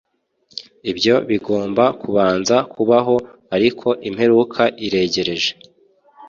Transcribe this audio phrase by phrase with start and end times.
[0.91, 3.15] ibyo bigomba kubanza kubaho
[3.55, 5.51] ariko imperuka iregereje